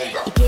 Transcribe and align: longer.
longer. 0.00 0.39